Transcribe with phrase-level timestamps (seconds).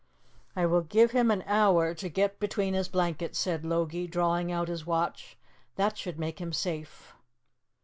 [0.55, 4.67] "I will give him an hour to get between his blankets," said Logie, drawing out
[4.67, 5.37] his watch.
[5.75, 7.13] "That should make him safe."